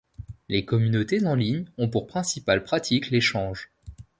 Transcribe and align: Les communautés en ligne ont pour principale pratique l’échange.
Les 0.49 0.65
communautés 0.65 1.23
en 1.27 1.35
ligne 1.35 1.65
ont 1.77 1.87
pour 1.87 2.07
principale 2.07 2.63
pratique 2.63 3.11
l’échange. 3.11 3.69